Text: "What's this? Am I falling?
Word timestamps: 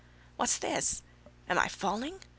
"What's 0.35 0.57
this? 0.57 1.03
Am 1.47 1.59
I 1.59 1.67
falling? 1.67 2.21